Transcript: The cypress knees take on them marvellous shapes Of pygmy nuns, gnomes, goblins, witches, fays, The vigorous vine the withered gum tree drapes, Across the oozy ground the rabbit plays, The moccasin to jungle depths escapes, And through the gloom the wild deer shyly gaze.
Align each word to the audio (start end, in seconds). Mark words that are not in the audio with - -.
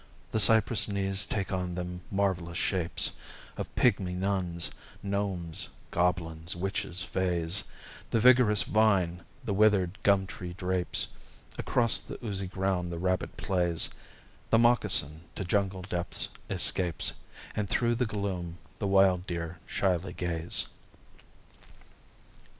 The 0.31 0.39
cypress 0.39 0.87
knees 0.87 1.27
take 1.27 1.51
on 1.53 1.75
them 1.75 2.01
marvellous 2.09 2.57
shapes 2.57 3.11
Of 3.55 3.69
pygmy 3.75 4.15
nuns, 4.15 4.71
gnomes, 5.03 5.69
goblins, 5.91 6.55
witches, 6.55 7.03
fays, 7.03 7.65
The 8.09 8.19
vigorous 8.19 8.63
vine 8.63 9.21
the 9.43 9.53
withered 9.53 9.99
gum 10.01 10.25
tree 10.25 10.53
drapes, 10.53 11.09
Across 11.59 11.99
the 11.99 12.17
oozy 12.25 12.47
ground 12.47 12.91
the 12.91 12.97
rabbit 12.97 13.37
plays, 13.37 13.89
The 14.49 14.57
moccasin 14.57 15.21
to 15.35 15.45
jungle 15.45 15.83
depths 15.83 16.29
escapes, 16.49 17.13
And 17.55 17.69
through 17.69 17.93
the 17.93 18.07
gloom 18.07 18.57
the 18.79 18.87
wild 18.87 19.27
deer 19.27 19.59
shyly 19.67 20.13
gaze. 20.13 20.65